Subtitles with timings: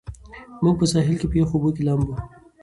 [0.63, 2.25] موږ په ساحل کې په یخو اوبو کې لامبو کوو.